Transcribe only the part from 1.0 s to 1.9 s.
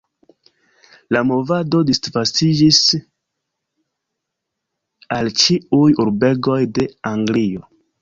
La movado